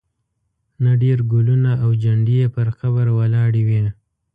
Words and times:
نه 0.83 0.91
ډېر 1.03 1.19
ګلونه 1.31 1.71
او 1.83 1.89
جنډې 2.03 2.35
یې 2.41 2.47
پر 2.55 2.67
قبر 2.79 3.07
ولاړې 3.17 3.61
وې. 3.67 3.81